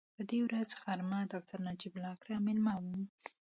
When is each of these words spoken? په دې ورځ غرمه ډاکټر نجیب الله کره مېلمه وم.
په 0.15 0.21
دې 0.29 0.39
ورځ 0.45 0.69
غرمه 0.81 1.19
ډاکټر 1.31 1.59
نجیب 1.67 1.93
الله 1.97 2.13
کره 2.21 2.37
مېلمه 2.45 2.73
وم. 2.79 3.01